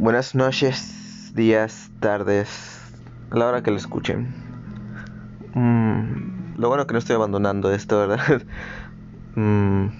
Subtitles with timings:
[0.00, 2.80] buenas noches, días, tardes,
[3.30, 4.32] a la hora que lo escuchen.
[5.52, 8.42] Mm, lo bueno que no estoy abandonando esto, ¿verdad?
[9.36, 9.90] Mm,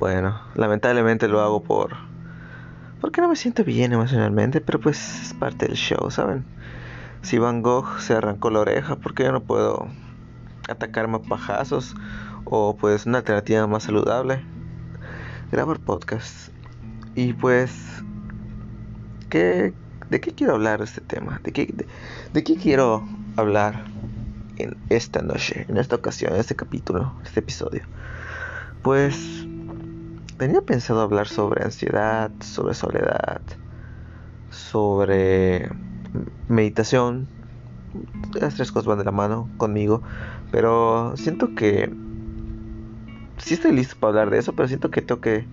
[0.00, 1.92] bueno, lamentablemente lo hago por...
[3.00, 6.44] Porque no me siento bien emocionalmente, pero pues es parte del show, ¿saben?
[7.22, 9.86] Si Van Gogh se arrancó la oreja, ¿por qué yo no puedo
[10.68, 11.94] atacarme a pajazos?
[12.44, 14.44] O pues una alternativa más saludable,
[15.52, 16.48] grabar podcast.
[17.14, 18.02] Y pues
[19.38, 21.40] ¿de qué quiero hablar este tema?
[21.42, 21.74] ¿De qué,
[22.32, 23.06] de, qué quiero
[23.36, 23.84] hablar
[24.56, 27.82] en esta noche, en esta ocasión, en este capítulo, este episodio?
[28.82, 29.46] Pues
[30.38, 33.40] tenía pensado hablar sobre ansiedad, sobre soledad,
[34.50, 35.68] sobre
[36.48, 37.26] meditación.
[38.34, 40.02] Las tres cosas van de la mano conmigo,
[40.50, 41.92] pero siento que
[43.38, 45.46] sí estoy listo para hablar de eso, pero siento que tengo que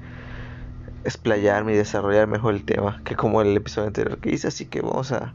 [1.04, 4.82] explayarme y desarrollar mejor el tema que como el episodio anterior que hice, así que
[4.82, 5.34] vamos a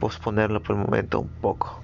[0.00, 1.80] posponerlo por el momento un poco.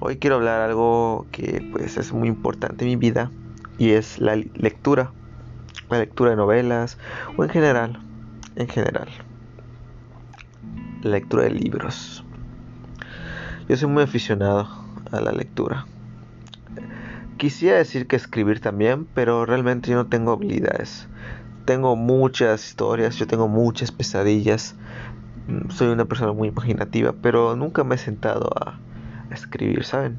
[0.00, 3.30] Hoy quiero hablar algo que pues es muy importante en mi vida
[3.78, 5.12] y es la lectura,
[5.90, 6.98] la lectura de novelas
[7.36, 8.00] o en general,
[8.56, 9.08] en general,
[11.02, 12.24] la lectura de libros.
[13.68, 14.68] Yo soy muy aficionado
[15.12, 15.86] a la lectura.
[17.36, 21.08] Quisiera decir que escribir también, pero realmente yo no tengo habilidades
[21.66, 24.74] tengo muchas historias, yo tengo muchas pesadillas.
[25.48, 28.78] Mm, soy una persona muy imaginativa, pero nunca me he sentado a,
[29.30, 30.18] escribir, ¿saben?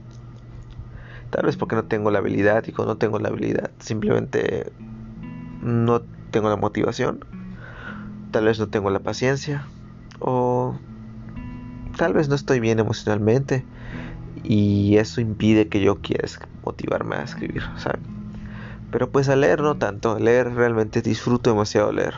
[1.32, 4.72] Tal vez porque no tengo la habilidad y no tengo la habilidad simplemente
[5.62, 7.26] no tengo la motivación.
[8.32, 9.66] Tal vez no tengo la paciencia
[10.20, 10.78] o
[11.98, 13.66] tal vez no estoy bien emocionalmente
[14.44, 16.28] y eso impide que yo quiera
[16.64, 18.17] motivarme a escribir, ¿saben?
[18.92, 22.16] Pero pues a leer no tanto, leer realmente disfruto demasiado leer.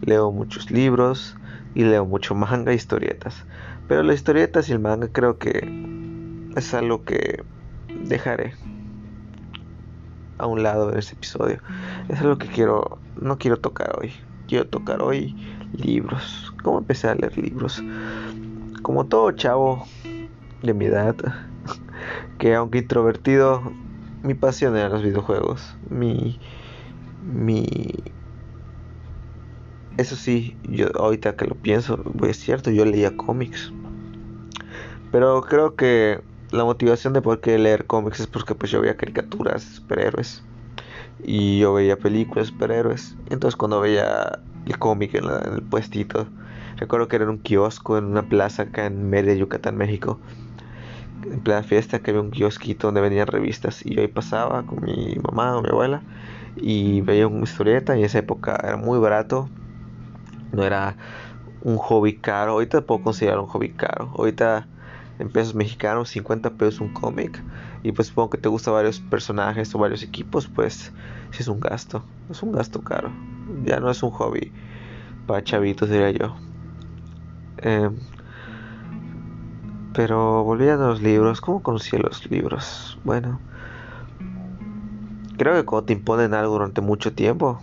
[0.00, 1.36] Leo muchos libros
[1.74, 3.44] y leo mucho manga e historietas.
[3.88, 5.60] Pero las historietas y el manga creo que
[6.56, 7.44] es algo que
[8.04, 8.54] dejaré
[10.38, 11.60] a un lado en este episodio.
[12.08, 14.12] Es algo que quiero, no quiero tocar hoy.
[14.48, 15.36] Quiero tocar hoy
[15.72, 16.52] libros.
[16.62, 17.82] ¿Cómo empecé a leer libros?
[18.82, 19.86] Como todo chavo
[20.62, 21.16] de mi edad,
[22.38, 23.72] que aunque introvertido
[24.22, 25.76] mi pasión eran los videojuegos.
[25.90, 26.40] Mi.
[27.22, 27.94] Mi.
[29.96, 33.72] Eso sí, yo ahorita que lo pienso, es cierto, yo leía cómics.
[35.10, 38.96] Pero creo que la motivación de por qué leer cómics es porque pues yo veía
[38.96, 40.42] caricaturas superhéroes.
[41.24, 43.16] Y yo veía películas superhéroes.
[43.30, 46.26] Entonces cuando veía el cómic en, en, el puestito,
[46.76, 50.20] recuerdo que era en un kiosco en una plaza acá en Mérida, Yucatán, México
[51.24, 54.82] en plena fiesta que había un kiosquito donde venían revistas y yo ahí pasaba con
[54.82, 56.02] mi mamá o mi abuela
[56.56, 59.50] y veía una historieta y en esa época era muy barato
[60.52, 60.96] no era
[61.60, 64.68] un hobby caro ahorita puedo considerar un hobby caro ahorita
[65.18, 67.42] en pesos mexicanos 50 pesos un cómic
[67.82, 70.92] y pues supongo que te gustan varios personajes o varios equipos pues
[71.30, 73.10] si es un gasto es un gasto caro
[73.64, 74.52] ya no es un hobby
[75.26, 76.36] para chavitos diría yo.
[77.58, 77.90] Eh,
[79.96, 82.98] pero volviendo a los libros, ¿cómo conocí los libros?
[83.02, 83.40] Bueno,
[85.38, 87.62] creo que cuando te imponen algo durante mucho tiempo,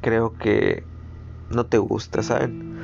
[0.00, 0.84] creo que
[1.50, 2.78] no te gusta, ¿saben?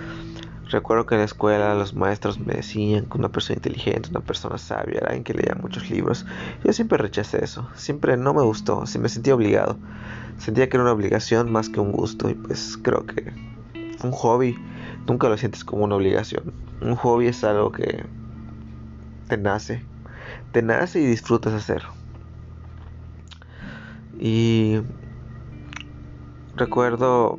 [0.69, 4.59] Recuerdo que en la escuela los maestros me decían que una persona inteligente, una persona
[4.59, 6.27] sabia, era alguien que leía muchos libros.
[6.63, 9.79] Yo siempre rechacé eso, siempre no me gustó, me sentía obligado.
[10.37, 13.33] Sentía que era una obligación más que un gusto y pues creo que
[14.05, 14.55] un hobby
[15.07, 16.53] nunca lo sientes como una obligación.
[16.83, 18.05] Un hobby es algo que
[19.31, 19.85] te nace,
[20.51, 21.85] te nace y disfrutas hacer.
[24.19, 24.81] Y
[26.57, 27.39] recuerdo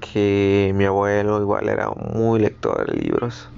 [0.00, 3.48] que mi abuelo igual era muy lector de libros,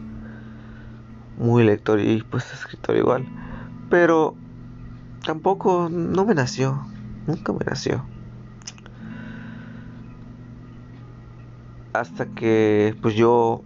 [1.38, 3.26] muy lector y pues escritor igual,
[3.90, 4.36] pero
[5.24, 6.86] tampoco no me nació,
[7.26, 8.06] nunca me nació.
[11.92, 13.64] Hasta que pues yo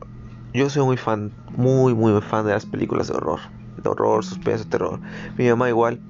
[0.52, 3.40] yo soy muy fan, muy, muy fan de las películas de horror.
[3.76, 5.00] De horror, suspenso, terror.
[5.36, 6.00] Mi mamá igual.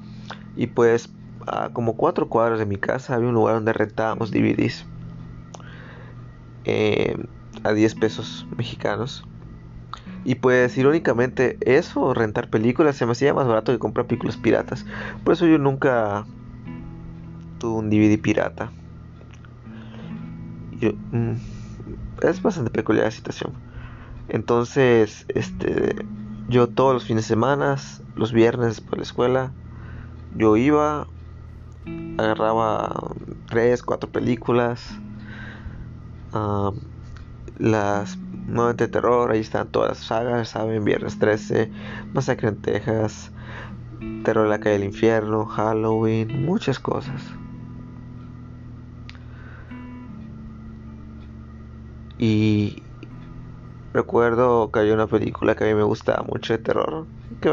[0.56, 1.11] Y pues,
[1.46, 4.87] a como cuatro cuadros de mi casa había un lugar donde rentábamos DVDs.
[6.64, 7.17] Eh,
[7.64, 9.25] a 10 pesos mexicanos.
[10.25, 14.85] Y pues irónicamente eso, rentar películas, se me hacía más barato que comprar películas piratas.
[15.25, 16.26] Por eso yo nunca
[17.58, 18.73] tuve un DVD pirata.
[21.12, 21.35] Mm,
[22.23, 23.52] es bastante peculiar la situación.
[24.28, 26.06] Entonces, este,
[26.48, 27.76] yo todos los fines de semana,
[28.14, 29.52] los viernes después de la escuela,
[30.36, 31.06] yo iba,
[32.19, 33.12] agarraba
[33.48, 34.98] tres, cuatro películas
[37.58, 41.70] las nuevamente de terror, ahí están todas las sagas, saben, Viernes 13,
[42.14, 43.30] Masacre en Texas,
[44.25, 47.22] Terror en la calle del infierno, Halloween, muchas cosas.
[52.19, 52.82] Y
[53.99, 57.05] recuerdo que había una película que a mí me gustaba mucho de terror,
[57.41, 57.50] que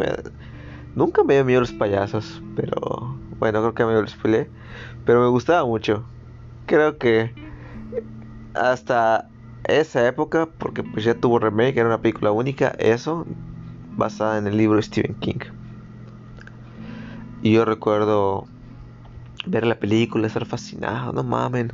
[0.95, 4.47] nunca me dio miedo los payasos, pero bueno, creo que me lo spoilé,
[5.05, 6.03] pero me gustaba mucho.
[6.67, 7.33] Creo que
[8.53, 9.27] hasta
[9.67, 13.25] esa época, porque pues ya tuvo remake, era una película única, eso,
[13.97, 15.39] basada en el libro de Stephen King.
[17.41, 18.45] Y yo recuerdo
[19.47, 21.73] ver la película, estar fascinado, no mamen,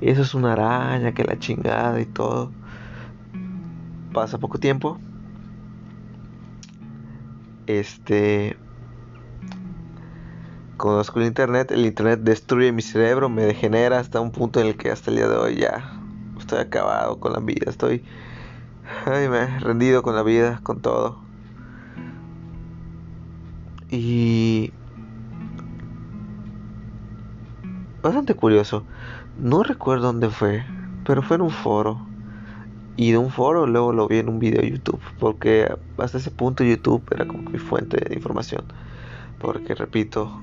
[0.00, 2.52] eso es una araña, que la chingada y todo.
[4.12, 4.98] Pasa poco tiempo.
[7.66, 8.56] Este.
[10.76, 14.76] Conozco el internet, el internet destruye mi cerebro, me degenera hasta un punto en el
[14.76, 16.00] que hasta el día de hoy ya
[16.38, 18.04] estoy acabado con la vida, estoy
[19.06, 21.18] ay, me he rendido con la vida, con todo.
[23.90, 24.72] Y
[28.02, 28.84] bastante curioso.
[29.38, 30.64] No recuerdo dónde fue,
[31.04, 32.11] pero fue en un foro.
[32.96, 36.30] Y de un foro luego lo vi en un video de YouTube, porque hasta ese
[36.30, 38.64] punto YouTube era como mi fuente de información.
[39.38, 40.40] Porque repito,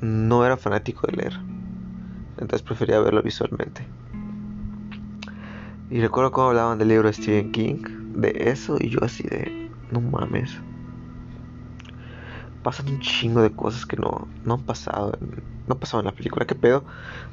[0.00, 1.40] no era fanático de leer.
[2.38, 3.86] Entonces prefería verlo visualmente.
[5.90, 7.82] Y recuerdo cómo hablaban del libro de Stephen King,
[8.14, 10.54] de eso, y yo así de, no mames.
[12.62, 16.12] Pasan un chingo de cosas que no, no han pasado, en, no han en la
[16.12, 16.46] película.
[16.46, 16.84] ¿Qué pedo?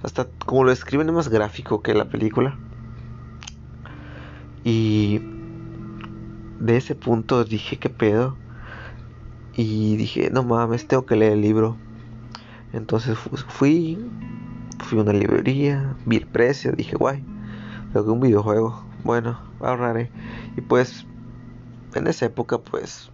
[0.04, 2.58] Hasta como lo escriben es más gráfico que la película.
[4.66, 5.22] Y
[6.60, 8.36] de ese punto dije, ¿qué pedo?
[9.56, 11.78] Y dije, no mames, tengo que leer el libro.
[12.74, 13.18] Entonces
[13.48, 13.98] fui,
[14.80, 17.24] fui a una librería, vi el precio, dije, guay
[17.96, 18.84] lo que un videojuego.
[19.04, 20.12] Bueno, ahorraré.
[20.58, 21.06] Y pues,
[21.94, 23.10] en esa época, pues,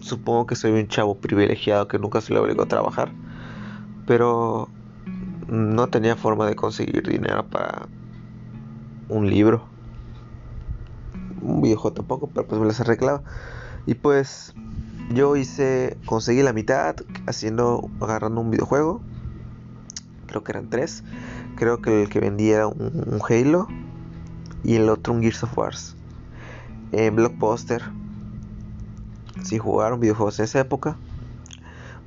[0.00, 3.12] supongo que soy un chavo privilegiado que nunca se le obligó a trabajar.
[4.06, 4.70] Pero
[5.46, 7.86] no tenía forma de conseguir dinero para
[9.10, 9.77] un libro.
[11.42, 13.22] Un videojuego tampoco, pero pues me las arreglaba.
[13.86, 14.54] Y pues
[15.14, 16.96] yo hice, conseguí la mitad
[17.26, 19.00] haciendo, agarrando un videojuego.
[20.26, 21.04] Creo que eran tres.
[21.56, 23.68] Creo que el que vendía era un Halo
[24.62, 25.96] y el otro un Gears of Wars.
[26.92, 27.82] En Blockbuster,
[29.42, 30.96] si jugaron videojuegos en esa época,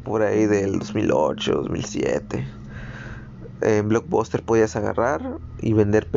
[0.04, 2.48] por ahí del 2008, 2007,
[3.62, 6.08] en Blockbuster podías agarrar y vender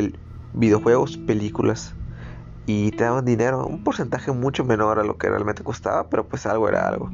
[0.54, 1.94] videojuegos, películas.
[2.66, 6.46] Y te daban dinero, un porcentaje mucho menor a lo que realmente costaba, pero pues
[6.46, 7.10] algo era algo.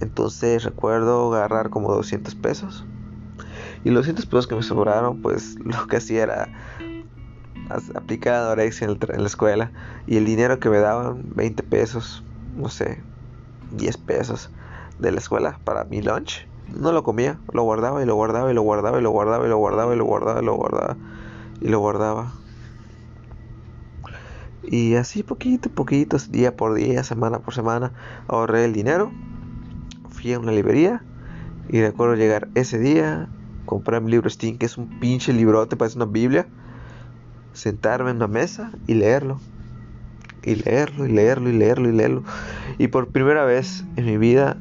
[0.00, 2.84] Entonces recuerdo agarrar como 200 pesos.
[3.84, 6.48] Y los 200 pesos que me sobraron, pues lo que hacía era
[7.94, 9.72] aplicaba anorexia en, en la escuela
[10.06, 12.22] y el dinero que me daban, 20 pesos,
[12.56, 13.02] no sé,
[13.72, 14.50] 10 pesos
[14.98, 18.54] de la escuela para mi lunch, no lo comía, lo guardaba y lo guardaba y
[18.54, 20.96] lo guardaba y lo guardaba y lo guardaba y lo guardaba y lo guardaba
[21.60, 22.32] y lo guardaba.
[22.34, 22.45] Y
[24.96, 27.92] así poquito, poquito, día por día, semana por semana,
[28.28, 29.12] ahorré el dinero,
[30.10, 31.02] fui a una librería
[31.68, 33.28] y recuerdo llegar ese día,
[33.64, 36.46] comprar mi libro Steam, que es un pinche librote, parece una Biblia
[37.56, 39.40] sentarme en una mesa y leerlo.
[40.42, 42.22] Y leerlo, y leerlo, y leerlo, y leerlo.
[42.78, 44.56] Y por primera vez en mi vida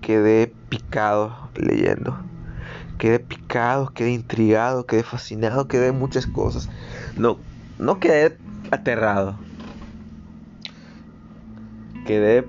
[0.00, 2.18] quedé picado leyendo.
[3.04, 6.70] Quedé picado, quedé intrigado, quedé fascinado, quedé muchas cosas.
[7.18, 7.36] No,
[7.78, 8.38] no quedé
[8.70, 9.38] aterrado.
[12.06, 12.46] Quedé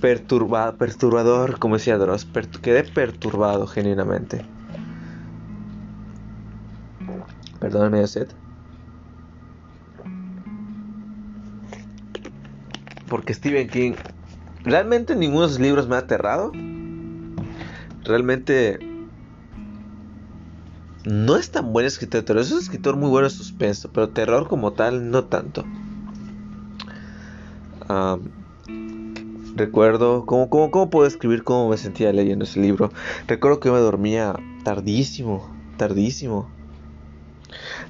[0.00, 2.26] perturbado, perturbador, como decía Dross.
[2.62, 4.44] quedé perturbado genuinamente.
[7.60, 8.26] Perdóname sed.
[13.08, 13.92] Porque Stephen King.
[14.64, 16.50] Realmente ninguno de sus libros me ha aterrado.
[18.02, 18.95] Realmente.
[21.06, 23.90] No es tan buen escritor, pero es un escritor muy bueno de suspenso.
[23.92, 25.64] Pero terror como tal, no tanto.
[29.54, 30.26] recuerdo.
[30.26, 32.90] ¿cómo, cómo, ¿Cómo puedo escribir cómo me sentía leyendo ese libro?
[33.26, 34.34] Recuerdo que me dormía
[34.64, 35.48] tardísimo.
[35.78, 36.50] Tardísimo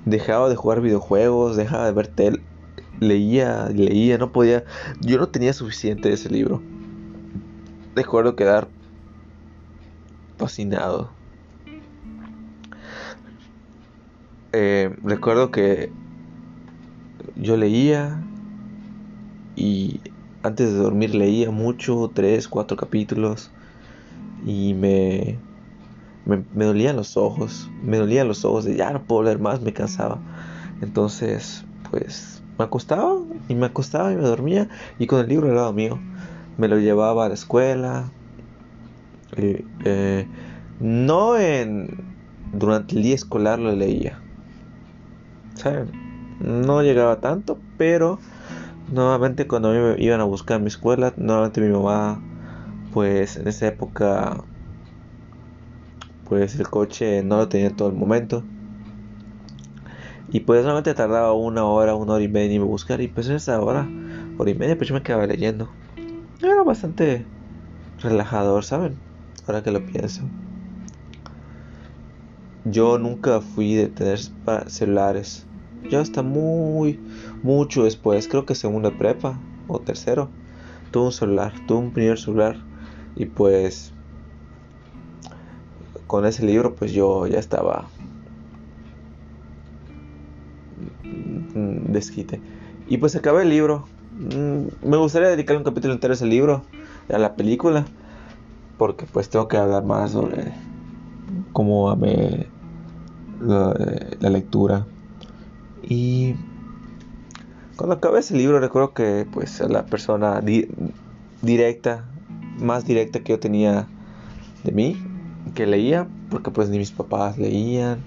[0.05, 2.43] dejaba de jugar videojuegos, dejaba de ver tele,
[3.01, 4.65] leía, leía, no podía,
[5.01, 6.63] yo no tenía suficiente de ese libro.
[7.95, 8.69] Recuerdo quedar
[10.39, 11.16] fascinado.
[14.59, 15.93] Eh, recuerdo que
[17.35, 18.23] yo leía
[19.55, 20.01] y
[20.43, 23.51] antes de dormir leía mucho, tres, cuatro capítulos
[24.47, 25.37] y me
[26.25, 29.75] me, dolían los ojos, me dolían los ojos de ya no puedo leer más, me
[29.75, 30.21] cansaba.
[30.81, 33.15] Entonces, pues me acostaba
[33.51, 35.99] y me acostaba y me dormía y con el libro al lado mío.
[36.57, 38.11] Me lo llevaba a la escuela.
[39.37, 40.27] Eh,
[40.81, 42.17] no en
[42.55, 44.23] durante el día escolar lo leía.
[45.57, 45.91] ¿Saben?
[46.41, 48.19] No llegaba tanto, pero
[48.93, 52.21] nuevamente cuando me iban a buscar mi escuela, nuevamente mi mamá,
[52.93, 54.45] pues en esa época,
[56.25, 58.45] pues el coche no lo tenía todo el momento.
[60.29, 63.01] Y pues solamente tardaba una hora, una hora y media en irme a buscar.
[63.01, 63.89] Y pues en esa hora,
[64.39, 65.73] hora y media, pues yo me quedaba leyendo.
[66.43, 67.27] Era bastante
[67.99, 68.99] relajador, ¿saben?
[69.47, 70.29] Ahora que lo pienso.
[72.69, 74.19] Yo nunca fui de tener
[74.67, 75.47] celulares.
[75.89, 77.01] Yo hasta muy,
[77.45, 80.31] mucho después, creo que segunda prepa o tercero,
[80.91, 82.59] tuve un celular, tuve un primer celular.
[83.15, 83.93] Y pues
[86.09, 87.89] con ese libro pues yo ya estaba
[91.55, 92.41] desquite.
[92.89, 93.87] Y pues acabé el libro.
[94.19, 96.65] Mm, me gustaría dedicar un capítulo entero a ese libro,
[97.13, 97.85] a la película,
[98.77, 100.53] porque pues tengo que hablar más sobre
[101.53, 102.56] cómo amé
[103.41, 103.75] la,
[104.21, 104.87] la lectura.
[105.83, 106.35] Y
[107.77, 110.43] cuando acabé ese libro recuerdo que pues la persona
[111.43, 112.05] directa,
[112.59, 113.87] más directa que yo tenía
[114.65, 114.97] de mí,
[115.55, 117.99] que leía, porque pues ni mis papás leían,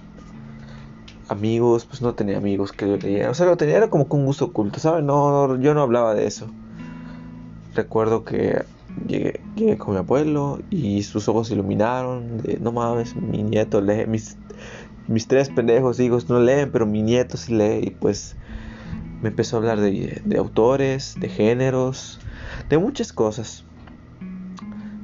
[1.30, 3.30] amigos, pues no tenía amigos que yo leía.
[3.30, 5.04] O sea, lo tenía era como con un gusto oculto, ¿sabes?
[5.04, 6.48] No, yo no hablaba de eso.
[7.76, 8.64] Recuerdo que
[9.08, 12.42] llegué, con mi abuelo y sus ojos se iluminaron.
[12.42, 14.06] De, no mames, mi nieto lee.
[14.08, 14.36] Mis,
[15.10, 17.82] mis tres pendejos hijos no leen, pero mi nieto sí lee.
[17.84, 18.38] Y pues
[19.22, 22.20] me empezó a hablar de, de autores, de géneros,
[22.70, 23.66] de muchas cosas.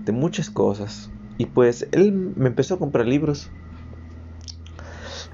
[0.05, 1.09] De muchas cosas.
[1.37, 3.49] Y pues él me empezó a comprar libros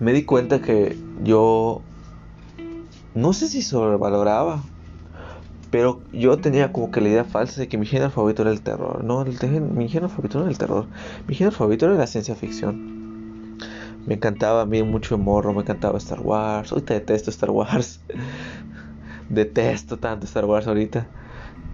[0.02, 1.84] me di cuenta que yo
[3.14, 4.64] no sé si sobrevaloraba,
[5.70, 8.62] pero yo tenía como que la idea falsa de que mi género favorito era el
[8.62, 9.04] terror.
[9.04, 10.88] No, el mi género favorito no era el terror,
[11.28, 13.01] mi género favorito era la ciencia ficción.
[14.06, 16.72] Me encantaba a mí mucho morro, me encantaba Star Wars.
[16.72, 18.00] Ahorita detesto Star Wars.
[19.30, 21.08] detesto tanto Star Wars ahorita.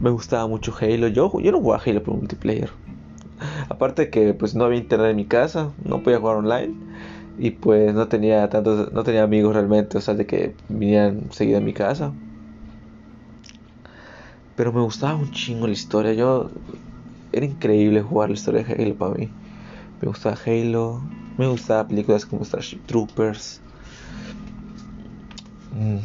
[0.01, 1.07] Me gustaba mucho Halo.
[1.07, 2.69] Yo, yo no jugaba Halo por multiplayer.
[3.69, 6.73] Aparte que pues no había internet en mi casa, no podía jugar online
[7.37, 11.59] y pues no tenía tantos no tenía amigos realmente o sea de que vinieran seguido
[11.59, 12.11] a mi casa
[14.55, 16.49] pero me gustaba un chingo la historia yo
[17.31, 19.29] era increíble jugar la historia de Halo para mí
[20.01, 21.01] me gustaba Halo
[21.37, 23.61] me gustaba películas como Starship Troopers
[25.73, 25.97] mm.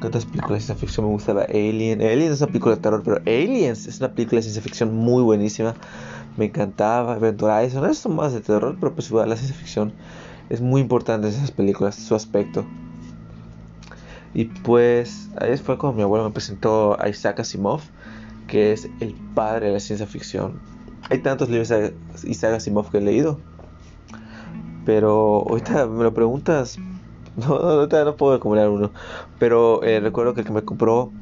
[0.00, 1.42] ¿Qué otras películas de ciencia ficción me gustaba?
[1.42, 2.02] Alien.
[2.02, 5.22] Alien es una película de terror, pero Aliens es una película de ciencia ficción muy
[5.22, 5.74] buenísima
[6.36, 9.92] me encantaba Horizon, no es más de terror, pero pues igual la ciencia ficción
[10.50, 12.64] es muy importante en esas películas, su aspecto.
[14.34, 17.82] Y pues ahí fue cuando mi abuelo me presentó a Isaac Asimov,
[18.48, 20.60] que es el padre de la ciencia ficción.
[21.10, 21.94] Hay tantos libros de
[22.24, 23.38] Isaac Asimov que he leído,
[24.86, 26.78] pero ahorita me lo preguntas,
[27.36, 28.92] no, ahorita no puedo acumular uno.
[29.38, 31.12] Pero eh, recuerdo que el que me compró,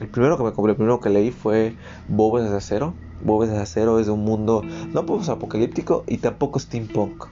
[0.00, 1.74] el primero que me compré, el primero que leí fue
[2.08, 4.62] Bobos de Acero Bobes de Acero es un mundo
[4.92, 7.26] no apocalíptico y tampoco steampunk.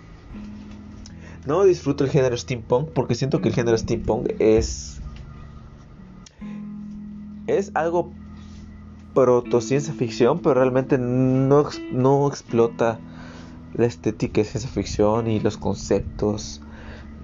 [1.46, 5.00] No disfruto el género steampunk porque siento que el género steampunk es
[7.46, 8.10] es algo
[9.14, 12.98] proto ciencia ficción, pero realmente no, no explota
[13.74, 16.60] la estética de ciencia ficción ni los conceptos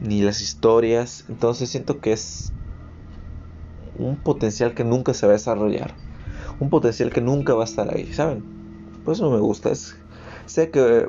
[0.00, 1.24] ni las historias.
[1.28, 2.52] Entonces siento que es
[3.96, 5.94] un potencial que nunca se va a desarrollar
[6.60, 8.44] un potencial que nunca va a estar ahí, ¿saben?
[9.04, 9.70] Por eso no me gusta.
[9.70, 9.96] Es,
[10.46, 11.08] sé que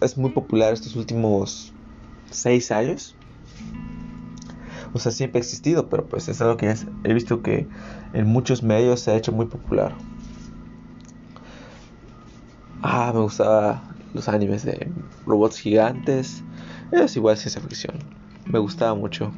[0.00, 1.72] es muy popular estos últimos
[2.30, 3.14] seis años.
[4.96, 6.74] O sea, siempre ha existido, pero pues es algo que
[7.04, 7.68] he visto que
[8.14, 9.94] en muchos medios se ha hecho muy popular.
[12.80, 13.82] Ah, me gustaba
[14.14, 14.90] los animes de
[15.26, 16.42] robots gigantes.
[16.92, 17.98] Es igual ciencia ficción.
[18.46, 19.34] Me gustaba mucho.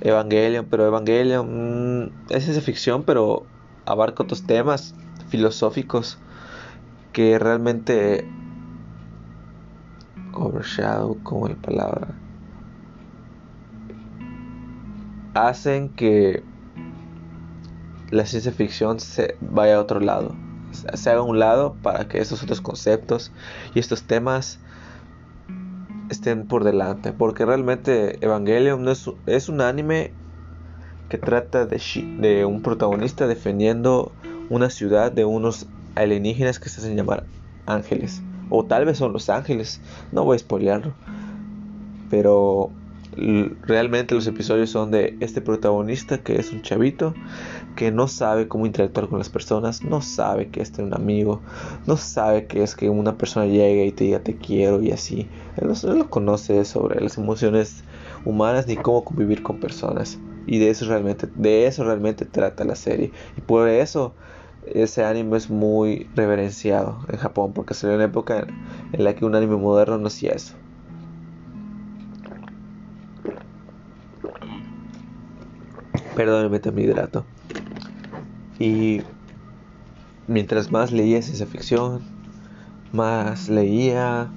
[0.00, 3.44] Evangelion, pero Evangelion mm, es ciencia ficción, pero
[3.84, 4.94] abarca otros temas
[5.28, 6.16] filosóficos
[7.12, 8.26] que realmente
[10.32, 12.14] overshadow como la palabra
[15.34, 16.42] hacen que
[18.10, 20.34] la ciencia ficción se vaya a otro lado
[20.74, 23.32] se haga un lado para que esos otros conceptos
[23.74, 24.58] y estos temas
[26.10, 27.12] estén por delante.
[27.12, 30.12] Porque realmente Evangelion es, es un anime
[31.08, 31.80] que trata de,
[32.18, 34.12] de un protagonista defendiendo
[34.50, 37.24] una ciudad de unos alienígenas que se hacen llamar
[37.66, 39.80] ángeles O tal vez son Los Ángeles.
[40.12, 40.92] No voy a spoilearlo.
[42.10, 42.70] Pero
[43.62, 47.14] realmente los episodios son de este protagonista que es un chavito
[47.76, 51.40] que no sabe cómo interactuar con las personas, no sabe que es un amigo,
[51.86, 55.28] no sabe que es que una persona llegue y te diga te quiero y así.
[55.56, 57.84] Él no, lo conoce sobre las emociones
[58.24, 60.18] humanas ni cómo convivir con personas.
[60.46, 63.10] Y de eso realmente, de eso realmente trata la serie.
[63.36, 64.14] Y por eso
[64.66, 68.46] ese anime es muy reverenciado en Japón, porque sería una época
[68.92, 70.54] en la que un anime moderno no hacía eso.
[76.14, 77.24] Perdóneme, me hidrato.
[78.58, 79.02] Y
[80.28, 82.02] mientras más leía ciencia ficción,
[82.92, 84.30] más leía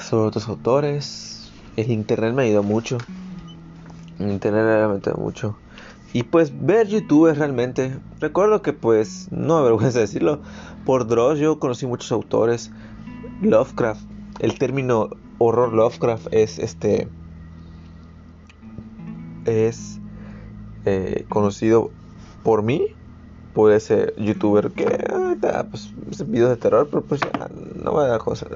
[0.00, 1.52] sobre otros autores.
[1.76, 2.98] El internet me ayudó mucho.
[4.18, 5.56] El internet realmente mucho.
[6.12, 7.98] Y pues ver YouTube realmente.
[8.20, 10.40] Recuerdo que pues, no me avergüenza decirlo,
[10.84, 12.70] por Dross yo conocí muchos autores.
[13.42, 14.02] Lovecraft.
[14.40, 17.08] El término horror Lovecraft es este
[19.44, 20.00] es
[20.84, 21.92] eh, conocido
[22.42, 22.96] por mí,
[23.52, 25.92] por ese youtuber que ah, pues,
[26.28, 27.20] videos de terror, pero pues
[27.82, 28.46] no voy a dar cosa,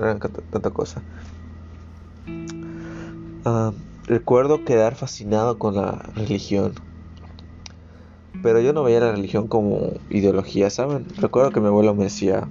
[0.51, 1.03] tanta cosa.
[3.45, 3.73] Ah,
[4.07, 6.75] recuerdo quedar fascinado con la religión.
[8.43, 11.07] Pero yo no veía la religión como ideología, ¿saben?
[11.17, 12.49] Recuerdo que mi abuelo me decía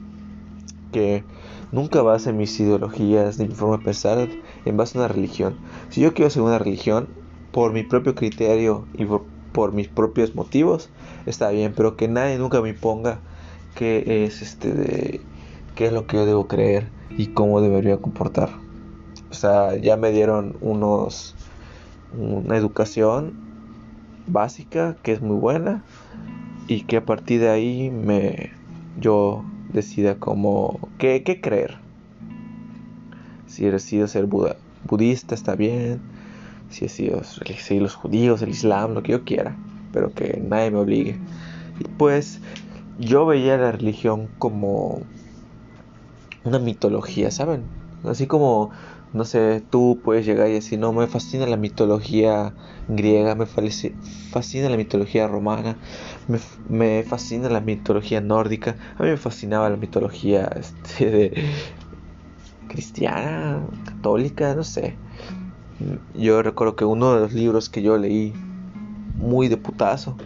[0.91, 1.24] que
[1.72, 4.29] nunca base mis ideologías ni mi forma de pensar
[4.65, 5.58] en base a una religión.
[5.89, 7.10] Si yo quiero seguir una religión,
[7.57, 9.05] por mi propio criterio y
[9.51, 10.91] por, mis propios motivos,
[11.25, 13.19] está bien, pero que nadie nunca me imponga
[13.73, 15.21] qué es este de
[15.73, 18.51] qué es lo que yo debo creer y cómo debería comportar.
[19.31, 21.33] O sea, ya me dieron unos
[22.15, 23.33] una educación
[24.27, 25.83] básica que es muy buena
[26.67, 28.51] y que a partir de ahí me
[28.99, 29.43] yo
[29.74, 31.79] decida cómo qué, qué creer.
[33.48, 36.17] Si decido ser budista está bien
[36.70, 37.22] si he sido
[37.82, 39.58] los judíos, el islam, lo que yo quiera,
[39.92, 41.20] pero que nadie me obligue.
[41.80, 42.40] Y pues
[42.98, 45.01] yo veía la religión como
[46.44, 47.64] una mitología, ¿saben?
[48.03, 48.72] Así como,
[49.14, 52.53] no sé, tú puedes llegar y decir, no, me fascina la mitología
[52.88, 55.77] griega, me fascina la mitología romana,
[56.70, 61.34] me, fascina la mitología nórdica, a mí me fascinaba la mitología este,
[62.68, 64.96] cristiana, católica, no sé.
[66.16, 68.33] Yo recuerdo que uno de los libros que yo leí
[69.16, 70.18] muy de putazo,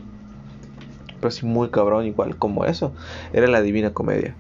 [1.19, 2.93] pero sí muy cabrón, igual como eso,
[3.33, 4.35] era La Divina Comedia.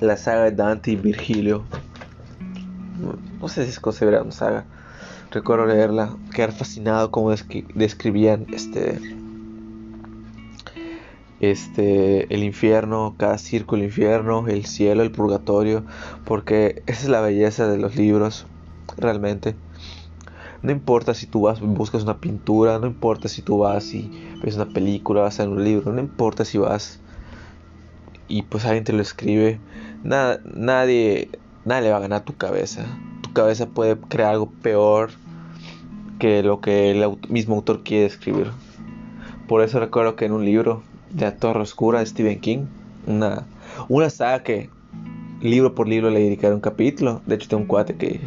[0.00, 1.64] La saga de Dante y Virgilio.
[3.40, 4.64] No, sé si es considerada una saga.
[5.30, 9.17] Recuerdo leerla, quedar fascinado como describían este
[11.40, 15.84] este, el infierno, cada círculo infierno, el cielo, el purgatorio,
[16.24, 18.46] porque esa es la belleza de los libros,
[18.96, 19.54] realmente.
[20.62, 24.10] No importa si tú vas buscas una pintura, no importa si tú vas y
[24.42, 27.00] ves una película, vas a un libro, no importa si vas
[28.28, 29.58] y pues alguien te lo escribe,
[30.04, 31.30] nada, nadie,
[31.64, 32.84] nadie le va a ganar tu cabeza.
[33.22, 35.10] Tu cabeza puede crear algo peor
[36.18, 38.50] que lo que el mismo autor quiere escribir.
[39.46, 40.82] Por eso recuerdo que en un libro
[41.16, 42.66] La Torre Oscura de Stephen King.
[43.06, 43.46] Una,
[43.88, 44.70] una saga que
[45.40, 47.22] libro por libro le dedicaré un capítulo.
[47.26, 48.20] De hecho, tengo un cuate que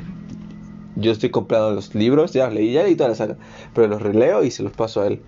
[0.96, 3.38] yo estoy comprando los libros, ya leí, ya leí toda la saga,
[3.74, 5.22] pero los releo y se los paso a él.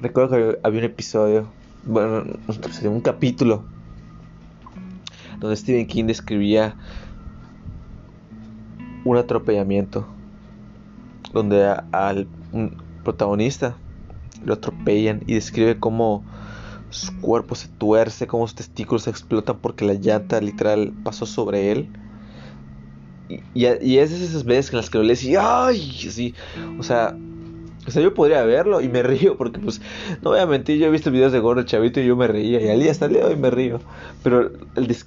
[0.00, 1.46] Recuerdo que había un episodio,
[1.84, 2.24] bueno,
[2.84, 3.64] un capítulo,
[5.40, 6.76] donde Stephen King describía
[9.04, 10.06] un atropellamiento,
[11.32, 12.26] donde al
[13.02, 13.76] protagonista
[14.44, 16.24] lo atropellan y describe cómo
[16.90, 21.72] su cuerpo se tuerce, cómo sus testículos se explotan porque la llanta literal pasó sobre
[21.72, 21.88] él.
[23.28, 26.06] Y, y, es esas veces en las que lo lees y ¡ay!
[26.06, 26.34] Así,
[26.78, 27.16] o sea,
[27.86, 29.80] o sea, yo podría verlo y me río porque, pues,
[30.22, 32.60] no voy a mentir, yo he visto videos de Gordo Chavito y yo me reía.
[32.60, 33.80] Y al día hasta el hoy me río.
[34.22, 34.50] Pero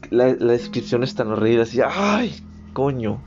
[0.10, 2.36] la, descripción es tan horrible, así, ¡ay!
[2.73, 3.19] Coño.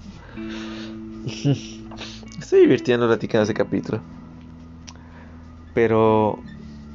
[2.38, 4.00] Estoy divirtiendo platicando ese capítulo.
[5.74, 6.38] Pero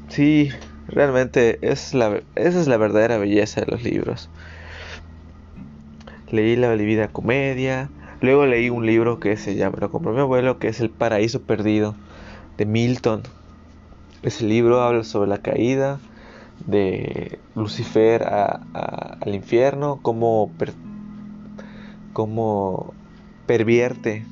[0.09, 0.49] sí,
[0.88, 4.29] realmente es la, esa es la verdadera belleza de los libros.
[6.29, 7.89] Leí La Divina Comedia,
[8.21, 11.41] luego leí un libro que se llama, lo compró mi abuelo, que es El Paraíso
[11.41, 11.95] Perdido,
[12.57, 13.23] de Milton.
[14.23, 15.99] Ese libro habla sobre la caída
[16.65, 20.51] de Lucifer al infierno, cómo,
[22.13, 22.93] cómo
[23.45, 24.25] pervierte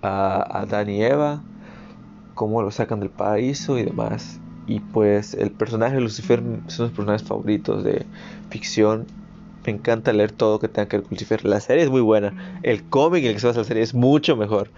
[0.00, 1.42] a Adán y Eva
[2.38, 4.38] cómo lo sacan del paraíso y demás.
[4.68, 8.06] Y pues el personaje de Lucifer son los personajes favoritos de
[8.48, 9.06] ficción.
[9.66, 11.44] Me encanta leer todo que tenga que ver con Lucifer.
[11.44, 12.60] La serie es muy buena.
[12.62, 14.70] El cómic en el que se basa la serie es mucho mejor.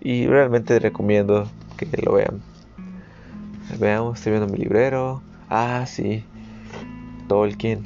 [0.00, 2.40] Y realmente recomiendo que lo vean.
[3.78, 5.22] Veamos, estoy viendo mi librero.
[5.48, 6.24] Ah, sí.
[7.28, 7.84] Tolkien.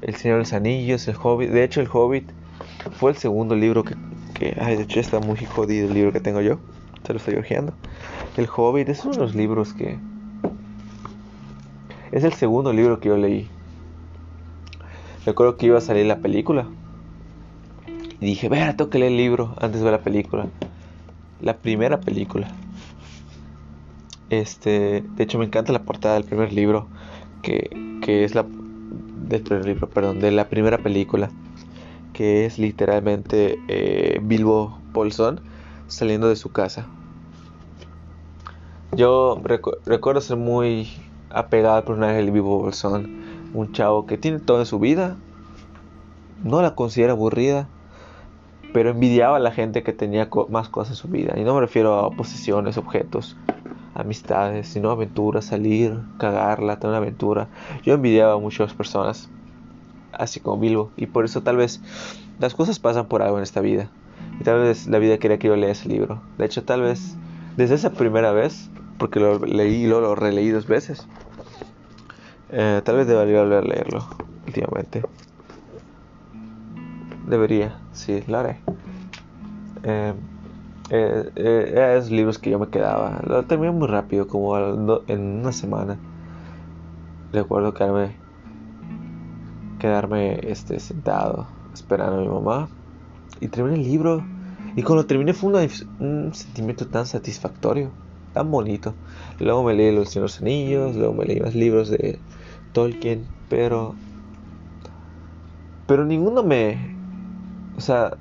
[0.00, 1.50] El Señor de los Anillos, el Hobbit.
[1.50, 2.24] De hecho, el Hobbit
[2.92, 3.96] fue el segundo libro que,
[4.32, 6.58] que ay, de hecho está muy jodido el libro que tengo yo.
[7.04, 7.72] Se lo estoy ojeando.
[8.36, 9.98] El Hobbit es uno de los libros que
[12.12, 13.48] es el segundo libro que yo leí.
[15.24, 16.66] Recuerdo que iba a salir la película.
[18.20, 20.46] Y dije, vea, tengo que leer el libro antes de ver la película.
[21.40, 22.48] La primera película.
[24.30, 26.86] Este, de hecho me encanta la portada del primer libro,
[27.42, 27.70] que,
[28.02, 28.46] que es la
[29.28, 31.30] del primer libro, perdón, de la primera película,
[32.12, 35.40] que es literalmente eh, Bilbo Bolsón
[35.92, 36.86] saliendo de su casa.
[38.92, 39.40] Yo
[39.84, 40.88] recuerdo ser muy
[41.30, 45.16] apegado al personaje de Bilbo Bolsón, un chavo que tiene todo en su vida,
[46.42, 47.68] no la considera aburrida,
[48.72, 51.34] pero envidiaba a la gente que tenía más cosas en su vida.
[51.36, 53.36] Y no me refiero a posesiones, objetos,
[53.94, 57.48] amistades, sino aventuras, salir, cagarla, tener una aventura.
[57.82, 59.28] Yo envidiaba a muchas personas,
[60.12, 61.82] así como Bilbo, y por eso tal vez
[62.40, 63.90] las cosas pasan por algo en esta vida.
[64.40, 66.22] Y tal vez la vida quería que yo lea ese libro.
[66.38, 67.16] De hecho, tal vez
[67.56, 71.06] desde esa primera vez, porque lo leí y lo releí dos veces,
[72.48, 74.06] eh, tal vez debería volver a leerlo
[74.46, 75.02] últimamente.
[77.26, 78.60] Debería, sí, lo haré.
[79.84, 80.14] Eh,
[80.90, 83.20] eh, esos libros que yo me quedaba.
[83.26, 85.98] Lo terminé muy rápido, como en una semana.
[87.32, 88.16] Recuerdo quedarme,
[89.78, 92.68] quedarme este, sentado esperando a mi mamá.
[93.42, 94.24] Y terminé el libro.
[94.76, 95.50] Y cuando terminé fue
[95.98, 97.90] un sentimiento tan satisfactorio,
[98.32, 98.94] tan bonito.
[99.40, 102.20] Luego me leí Los Señores Anillos, luego me leí más libros de
[102.72, 103.96] Tolkien, pero.
[105.88, 106.96] Pero ninguno me.
[107.76, 108.16] O sea,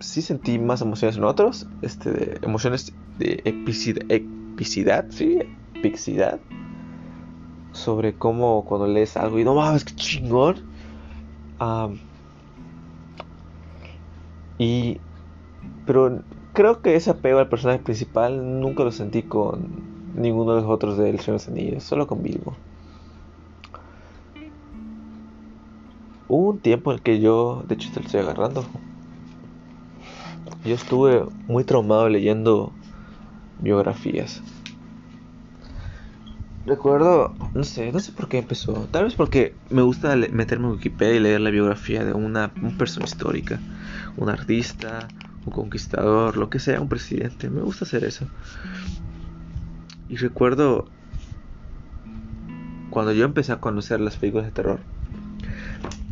[0.00, 5.38] sí sentí más emociones en otros, este, emociones de epicidad, sí,
[5.74, 6.40] epicidad,
[7.72, 10.56] sobre cómo cuando lees algo y no mames, que chingón.
[14.58, 14.98] Y,
[15.86, 19.68] pero creo que ese apego al personaje principal nunca lo sentí con
[20.14, 22.56] ninguno de los otros del Señor de los Anillos, solo con Bilbo.
[26.28, 28.64] Hubo un tiempo en el que yo, de hecho te lo estoy agarrando,
[30.64, 32.72] yo estuve muy traumado leyendo
[33.60, 34.42] biografías.
[36.66, 38.74] Recuerdo, no sé, no sé por qué empezó.
[38.90, 43.06] Tal vez porque me gusta meterme en Wikipedia y leer la biografía de una, persona
[43.06, 43.58] histórica,
[44.18, 45.08] un artista,
[45.46, 47.48] un conquistador, lo que sea, un presidente.
[47.50, 48.26] Me gusta hacer eso.
[50.08, 50.88] Y recuerdo
[52.90, 54.80] cuando yo empecé a conocer las películas de terror.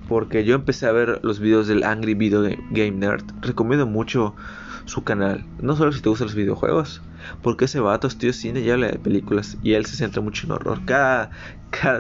[0.08, 3.24] Porque yo empecé a ver los videos del Angry Video Game Nerd.
[3.40, 4.36] Recomiendo mucho
[4.84, 5.44] su canal.
[5.60, 7.02] No solo si te gustan los videojuegos.
[7.42, 9.58] Porque ese vato estudia cine y habla de películas.
[9.64, 10.80] Y él se centra mucho en horror.
[10.84, 11.30] Cada,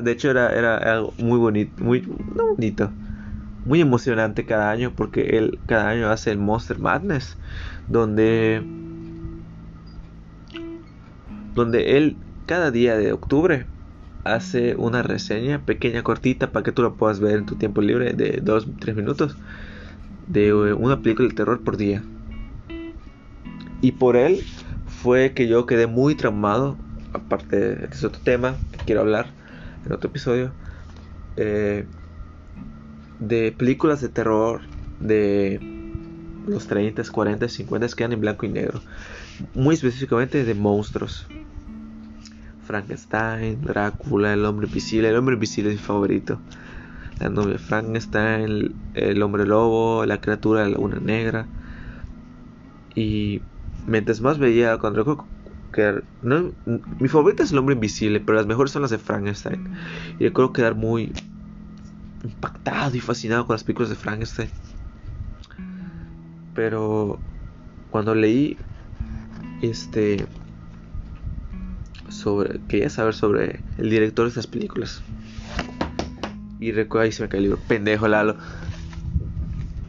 [0.00, 1.82] de hecho era, era algo muy bonito.
[1.82, 2.92] Muy bonito.
[3.66, 4.92] Muy emocionante cada año.
[4.96, 7.36] Porque él cada año hace el Monster Madness.
[7.88, 8.62] Donde...
[11.54, 13.66] Donde él cada día de octubre
[14.24, 18.12] hace una reseña pequeña, cortita, para que tú la puedas ver en tu tiempo libre
[18.12, 19.36] de 2-3 minutos
[20.26, 22.02] de eh, una película de terror por día.
[23.80, 24.44] Y por él
[24.86, 26.76] fue que yo quedé muy traumado,
[27.12, 29.26] aparte de este otro tema que quiero hablar
[29.84, 30.50] en otro episodio,
[31.36, 31.86] eh,
[33.18, 34.60] de películas de terror
[35.00, 35.60] de
[36.46, 38.80] los 30, 40, 50 que eran en blanco y negro.
[39.54, 41.26] Muy específicamente de monstruos.
[42.66, 45.08] Frankenstein, Drácula, El Hombre Invisible.
[45.08, 46.38] El Hombre Invisible es mi favorito.
[47.20, 51.46] La novia Frankenstein, el, Hombre Lobo, la criatura de la Laguna Negra.
[52.94, 53.40] Y
[53.86, 55.26] mientras más veía, cuando recuerdo
[55.72, 56.52] que no,
[56.98, 59.68] mi favorita es El Hombre Invisible, pero las mejores son las de Frankenstein.
[60.18, 61.12] Y recuerdo quedar muy
[62.24, 64.50] impactado y fascinado con las películas de Frankenstein.
[66.54, 67.18] Pero
[67.90, 68.56] cuando leí
[69.62, 70.26] este
[72.08, 75.02] sobre quería saber sobre el director de estas películas.
[76.58, 78.36] Y recuerdo ahí se me cae el libro, pendejo Lalo.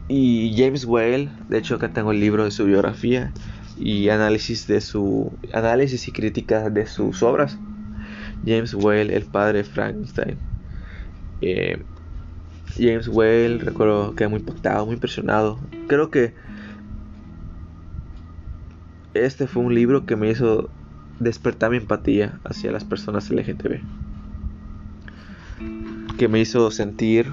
[0.08, 3.32] Y James Whale, de hecho acá tengo el libro de su biografía
[3.78, 7.58] y análisis de su análisis y crítica de sus obras.
[8.46, 10.38] James Whale, el padre de Frankenstein.
[11.40, 11.82] Eh,
[12.76, 15.58] James Whale, recuerdo que muy impactado, muy impresionado.
[15.88, 16.34] Creo que
[19.14, 20.70] este fue un libro que me hizo
[21.18, 23.80] despertar mi empatía hacia las personas LGTB.
[26.16, 27.30] Que me hizo sentir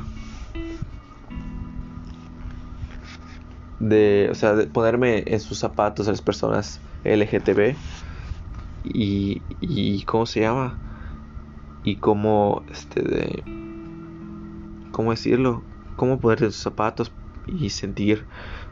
[3.79, 7.75] de, o sea, de ponerme en sus zapatos a las personas LGTB
[8.83, 10.77] y, y cómo se llama
[11.83, 13.64] y cómo este de
[14.95, 15.61] cómo decirlo
[15.97, 17.11] cómo en sus zapatos
[17.47, 18.23] y sentir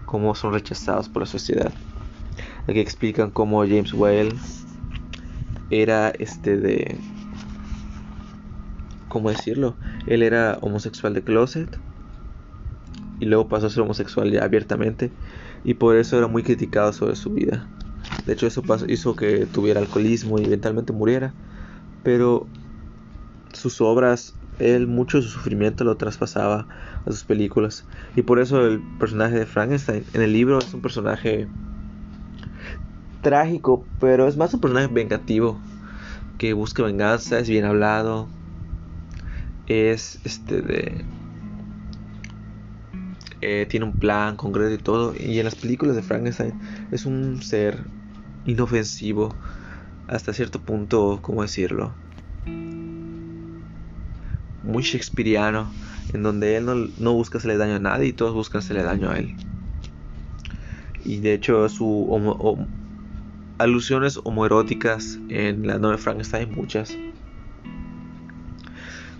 [0.05, 1.73] cómo son rechazados por la sociedad.
[2.65, 4.33] Aquí explican cómo James Whale
[5.69, 6.97] era este de
[9.09, 9.75] cómo decirlo
[10.07, 11.77] él era homosexual de closet
[13.19, 15.11] y luego pasó a ser homosexual ya abiertamente
[15.65, 17.67] y por eso era muy criticado sobre su vida.
[18.25, 21.33] De hecho eso hizo que tuviera alcoholismo y eventualmente muriera
[22.01, 22.47] pero
[23.51, 26.67] sus obras, él mucho de su sufrimiento lo traspasaba
[27.05, 27.85] a sus películas.
[28.15, 31.47] Y por eso el personaje de Frankenstein en el libro es un personaje
[33.21, 35.59] trágico, pero es más un personaje vengativo,
[36.37, 38.27] que busca venganza, es bien hablado,
[39.67, 41.05] es este de...
[43.41, 45.13] Eh, tiene un plan concreto y todo.
[45.19, 46.53] Y en las películas de Frankenstein
[46.91, 47.77] es un ser
[48.45, 49.35] inofensivo
[50.07, 51.93] hasta cierto punto, ¿cómo decirlo?
[54.63, 55.71] Muy shakespeariano,
[56.13, 56.65] en donde él
[56.97, 59.35] no, busca hacerle daño a nadie y todos buscan hacerle daño a él.
[61.05, 62.07] Y de hecho, su
[63.57, 66.97] alusiones homoeróticas en la novela Frankenstein, muchas.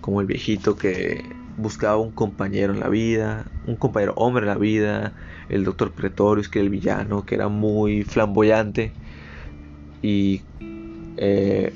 [0.02, 1.24] Como el viejito que
[1.58, 5.14] buscaba un compañero en la vida, un compañero hombre en la vida,
[5.50, 8.92] el doctor Pretorius, que era el villano, que era muy flamboyante.
[10.02, 10.42] Y
[11.18, 11.74] eh,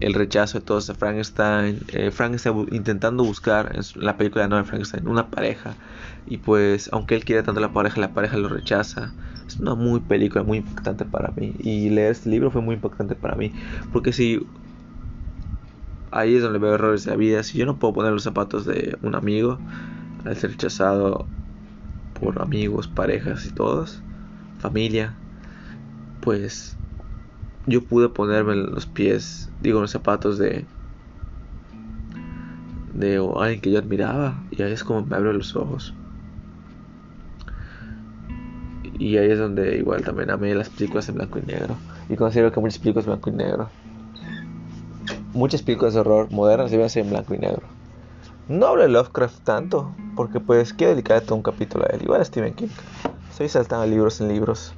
[0.00, 5.08] el rechazo de todos a Frankenstein, eh, Frankenstein intentando buscar en la película de Frankenstein
[5.08, 5.74] una pareja
[6.26, 9.12] y pues aunque él quiere tanto la pareja, la pareja lo rechaza.
[9.46, 13.14] Es una muy película muy impactante para mí y leer este libro fue muy impactante
[13.14, 13.52] para mí
[13.92, 14.44] porque si
[16.10, 18.66] ahí es donde veo errores de la vida, si yo no puedo poner los zapatos
[18.66, 19.58] de un amigo
[20.24, 21.26] al ser rechazado
[22.20, 24.00] por amigos, parejas y todos,
[24.58, 25.14] familia,
[26.22, 26.76] pues
[27.66, 30.64] yo pude ponerme los pies, digo, los zapatos de
[32.94, 35.92] de alguien que yo admiraba y ahí es como me abrió los ojos.
[38.98, 41.76] Y ahí es donde igual también amé las películas en blanco y negro.
[42.08, 43.70] Y considero que muchas películas en blanco y negro.
[45.34, 47.68] Muchas películas de horror modernas deben ser en blanco y negro.
[48.48, 52.02] No hablo de Lovecraft tanto, porque pues quiero dedicar todo un capítulo a él.
[52.02, 52.68] Igual a Stephen King.
[53.28, 54.74] Estoy saltando libros en libros.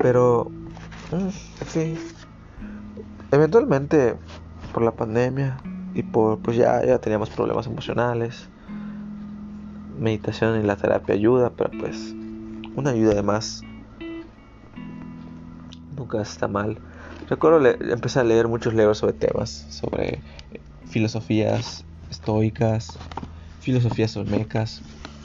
[0.00, 0.50] Pero
[1.10, 1.30] Mm,
[1.68, 1.96] sí.
[3.30, 4.16] Eventualmente,
[4.72, 5.58] por la pandemia
[5.94, 8.48] y por, pues ya, ya teníamos problemas emocionales.
[9.98, 12.14] Meditación y la terapia ayuda, pero pues
[12.76, 13.62] una ayuda además
[15.96, 16.78] nunca está mal.
[17.28, 20.22] Recuerdo empezar a leer muchos libros sobre temas, sobre
[20.86, 22.98] filosofías estoicas,
[23.60, 24.80] filosofías olmecas,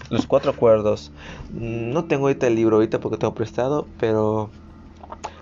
[0.10, 1.12] los cuatro acuerdos.
[1.54, 4.50] No tengo ahorita el libro ahorita porque tengo prestado, pero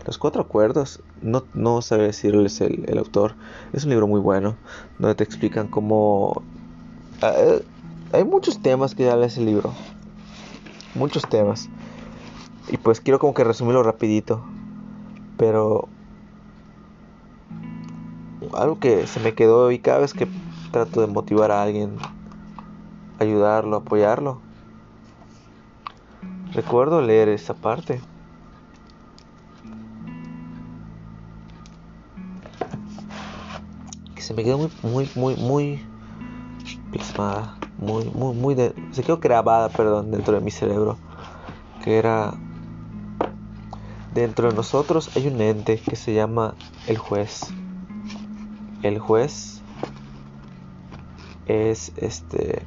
[0.05, 3.35] los cuatro acuerdos, no, no sabe decirles el, el autor,
[3.73, 4.55] es un libro muy bueno,
[4.99, 6.41] donde te explican cómo...
[7.21, 7.63] Ah, eh,
[8.13, 9.73] hay muchos temas que habla ese libro,
[10.95, 11.69] muchos temas.
[12.67, 14.43] Y pues quiero como que resumirlo rapidito,
[15.37, 15.87] pero
[18.53, 20.27] algo que se me quedó y cada vez que
[20.71, 21.97] trato de motivar a alguien,
[23.19, 24.41] ayudarlo, apoyarlo,
[26.53, 28.01] recuerdo leer esa parte.
[34.31, 35.83] Se me quedó muy, muy, muy, muy
[36.89, 40.97] plasmada, muy, muy, muy, de, se quedó grabada, perdón, dentro de mi cerebro,
[41.83, 42.33] que era,
[44.13, 46.55] dentro de nosotros hay un ente que se llama
[46.87, 47.41] el juez.
[48.83, 49.61] El juez
[51.45, 52.65] es este,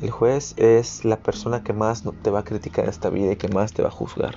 [0.00, 3.36] el juez es la persona que más te va a criticar en esta vida y
[3.36, 4.34] que más te va a juzgar.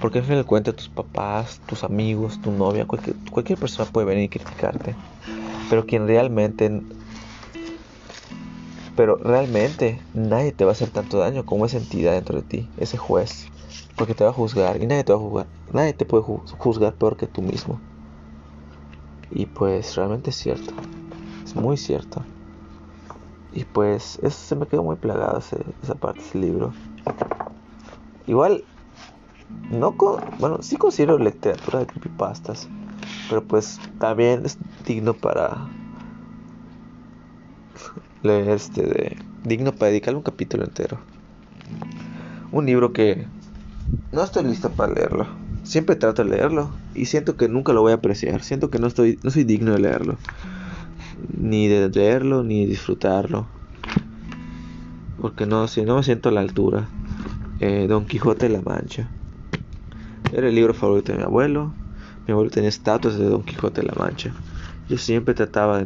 [0.00, 4.24] Porque al final de cuentas tus papás, tus amigos, tu novia, cualquier, persona puede venir
[4.24, 4.94] y criticarte.
[5.70, 6.82] Pero quien realmente...
[8.94, 12.68] Pero realmente nadie te va a hacer tanto daño como esa entidad dentro de ti,
[12.78, 13.46] ese juez.
[13.96, 15.46] Porque te va a juzgar y nadie te va a juzgar.
[15.72, 17.80] Nadie te puede juzgar peor que tú mismo.
[19.30, 20.72] Y pues realmente es cierto.
[21.44, 22.22] Es muy cierto.
[23.52, 25.38] Y pues eso se me quedó muy plagado
[25.82, 26.72] esa parte del libro.
[28.26, 28.64] Igual
[29.70, 29.92] no
[30.38, 32.68] bueno, sí considero literatura de creepypastas,
[33.28, 35.68] pero pues también es digno para
[38.22, 40.98] leer este de digno para dedicarle un capítulo entero.
[42.52, 43.26] Un libro que
[44.12, 45.26] no estoy listo para leerlo.
[45.62, 48.42] siempre trato de leerlo y siento que nunca lo voy a apreciar.
[48.42, 50.16] Siento que no estoy, no soy digno de leerlo,
[51.36, 53.46] ni de leerlo ni disfrutarlo,
[55.20, 56.88] porque no, si no me siento a la altura.
[57.58, 59.08] Eh, Don Quijote de la Mancha
[60.32, 61.72] era el libro favorito de mi abuelo.
[62.26, 64.32] Mi abuelo tenía estatuas de Don Quijote de la Mancha.
[64.88, 65.84] Yo siempre trataba,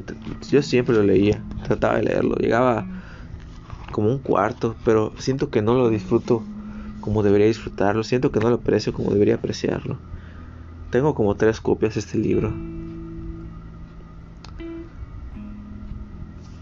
[0.50, 2.37] yo siempre lo leía, trataba de leerlo.
[2.37, 2.87] Llegaba
[3.92, 6.42] como un cuarto, pero siento que no lo disfruto
[7.00, 8.03] como debería disfrutarlo.
[8.05, 9.98] Siento que no lo aprecio como debería apreciarlo.
[10.90, 12.53] Tengo como tres copias de este libro.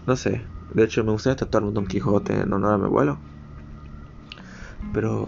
[0.05, 0.41] No sé.
[0.73, 3.17] De hecho, me gustaría tatuarme un Don Quijote en honor a mi abuelo.
[4.93, 5.27] Pero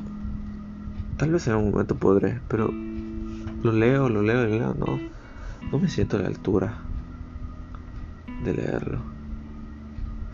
[1.21, 2.41] tal vez en algún momento podré.
[2.47, 2.71] Pero
[3.61, 4.73] lo leo, lo leo, lo leo.
[4.73, 4.99] No,
[5.71, 6.79] no me siento a la altura
[8.43, 8.97] de leerlo.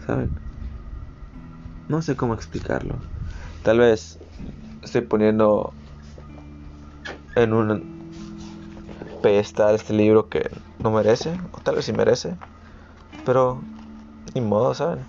[0.06, 0.32] ¿Saben?
[1.89, 2.95] No sé cómo explicarlo.
[3.63, 4.17] Tal vez
[4.82, 5.73] estoy poniendo
[7.36, 7.84] en un
[9.21, 12.38] pedestal este libro que no merece, o tal vez sí merece,
[13.26, 13.62] pero
[14.34, 15.00] ni modo, ¿saben?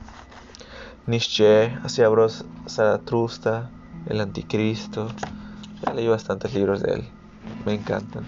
[1.06, 3.70] Nietzsche, hacia Bros Zaratrusta,
[4.08, 5.06] El Anticristo.
[5.84, 7.08] Ya leí bastantes libros de él,
[7.64, 8.24] me encantan.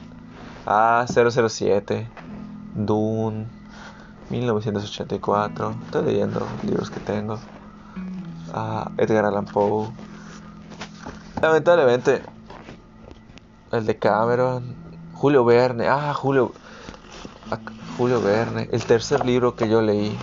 [0.67, 2.09] Ah, 007,
[2.75, 3.47] Dune,
[4.31, 5.75] 1984.
[5.87, 7.41] Estoy leyendo libros que tengo.
[8.53, 9.89] Ah, Edgar Allan Poe.
[11.43, 12.23] Lamentablemente,
[13.73, 14.75] el de Cameron,
[15.15, 16.53] Julio Verne, ah, Julio,
[17.97, 20.17] Julio Verne, el tercer libro que yo leí,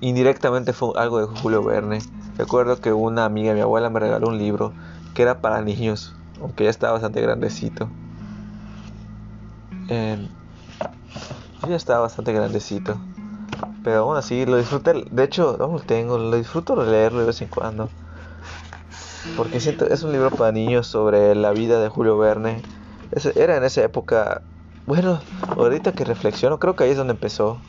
[0.00, 1.98] indirectamente fue algo de Julio Verne.
[2.38, 4.72] Recuerdo que una amiga de mi abuela me regaló un libro
[5.14, 7.88] que era para niños, aunque ya estaba bastante grandecito.
[9.88, 10.28] Em,
[11.62, 12.98] yo ya estaba bastante grandecito,
[13.82, 15.04] pero aún así lo disfruté.
[15.10, 17.88] De hecho, aún lo tengo, lo disfruto leerlo de vez en cuando.
[19.36, 22.62] Porque siento, es un libro para niños sobre la vida de Julio Verne.
[23.34, 24.42] era en esa época.
[24.86, 25.20] Bueno,
[25.56, 27.60] ahorita que reflexiono, creo que ahí es donde empezó.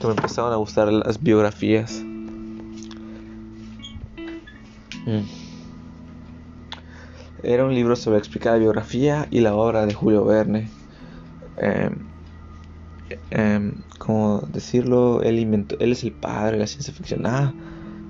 [0.00, 2.04] Que me empezaron a gustar las biografías.
[5.06, 5.22] Mm.
[7.42, 10.68] Era un libro sobre explicar la biografía y la obra de Julio Verne.
[11.58, 11.90] Eh,
[14.52, 17.26] decirlo, él, inventó, él es el padre de la ciencia ficción.
[17.26, 17.54] Ah,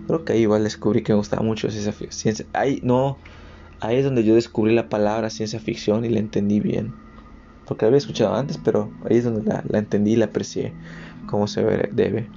[0.06, 2.34] Creo que ahí igual descubrí que me gustaba mucho ciencia ficción.
[2.52, 3.18] Ahí, no,
[3.80, 6.94] ahí es donde yo descubrí la palabra ciencia ficción y la entendí bien.
[7.66, 10.72] Porque la había escuchado antes, pero ahí es donde la, entendí y la aprecié
[11.28, 12.28] como se debe.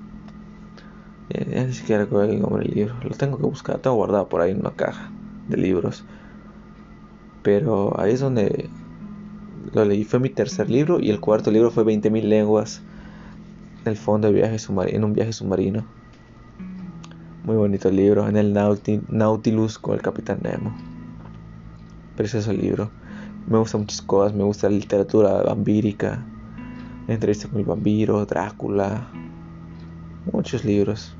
[1.29, 2.95] Ni siquiera recuerdo el libro.
[3.03, 5.11] Lo tengo que buscar, lo tengo guardado por ahí en una caja
[5.47, 6.03] de libros.
[7.43, 8.69] Pero ahí es donde
[9.73, 10.03] lo leí.
[10.03, 12.81] Fue mi tercer libro y el cuarto libro fue 20.000 lenguas
[13.83, 15.85] en el fondo de viaje en un viaje submarino.
[17.43, 18.27] Muy bonito el libro.
[18.27, 20.75] En el Nautilus con el Capitán Nemo.
[22.15, 22.89] Precioso libro.
[23.47, 24.35] Me gusta muchas cosas.
[24.35, 26.25] Me gusta la literatura vampírica.
[27.07, 29.09] Entrevista con el vampiro, Drácula.
[30.31, 31.15] Muchos libros.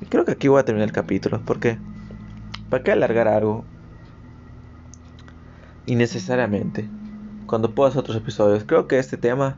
[0.00, 1.40] Y creo que aquí voy a terminar el capítulo.
[1.44, 1.78] porque
[2.70, 3.64] ¿Para qué alargar algo?
[5.86, 6.88] Innecesariamente.
[7.46, 8.64] Cuando puedas otros episodios.
[8.64, 9.56] Creo que este tema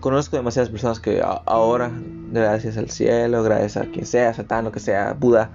[0.00, 1.92] conozco demasiadas personas que ahora,
[2.32, 5.50] gracias al cielo, gracias a quien sea, Satán, lo que sea, Buda,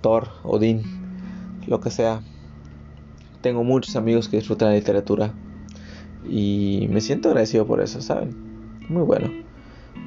[0.00, 0.82] Thor, Odín,
[1.66, 2.20] lo que sea,
[3.40, 5.32] tengo muchos amigos que disfrutan la literatura
[6.28, 8.34] y me siento agradecido por eso, ¿saben?
[8.88, 9.41] Muy bueno.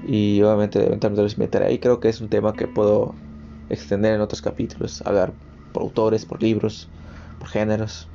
[0.08, 1.80] Y obviamente eventualmente los meteré ahí.
[1.80, 3.16] Creo que es un tema que puedo
[3.70, 5.34] extender en otros capítulos, hablar
[5.74, 6.90] por autores, por libros,
[7.40, 8.08] por géneros.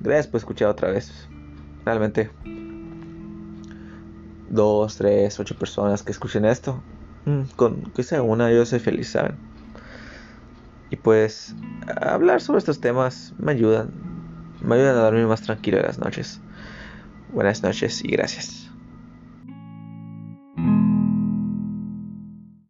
[0.00, 1.28] Gracias por escuchar otra vez.
[1.84, 2.30] Realmente
[4.48, 6.82] dos, tres, ocho personas que escuchen esto,
[7.24, 9.36] mm, con que sea una, yo soy feliz, ¿saben?
[10.90, 11.54] Y pues
[12.00, 13.90] hablar sobre estos temas me ayudan,
[14.60, 16.40] me ayudan a dormir más tranquilo en las noches.
[17.32, 18.65] Buenas noches y gracias.